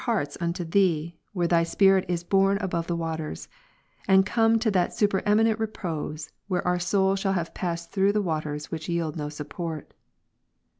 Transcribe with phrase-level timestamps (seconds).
[0.03, 3.47] 281 hearts'^ unto Thee, where Thy Spirit is borne above the wa ters;
[4.07, 8.71] and come to that supereminent repose, when our soul shall have passed through the ivaters
[8.71, 9.91] which yield no support^.